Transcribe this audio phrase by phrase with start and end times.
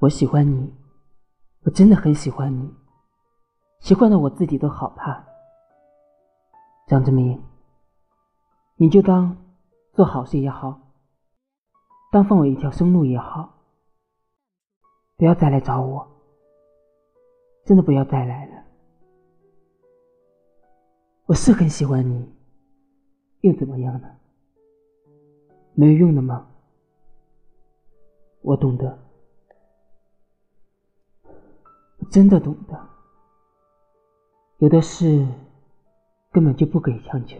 [0.00, 0.74] 我喜欢你，
[1.62, 2.74] 我真的很喜欢你，
[3.80, 5.22] 喜欢的我自己都好怕。
[6.86, 7.38] 张志明，
[8.76, 9.36] 你就当
[9.92, 10.80] 做好事也好，
[12.10, 13.58] 当放我一条生路也好，
[15.18, 16.08] 不要再来找我，
[17.66, 18.64] 真的不要再来了。
[21.26, 22.26] 我是很喜欢你，
[23.42, 24.08] 又怎么样呢？
[25.74, 26.48] 没有用的吗？
[28.40, 28.98] 我懂得，
[32.10, 32.76] 真的懂得，
[34.58, 35.24] 有的事
[36.32, 37.36] 根本就不可以强求。